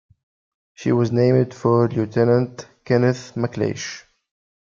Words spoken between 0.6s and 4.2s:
She was named for Lieutenant Kenneth MacLeish.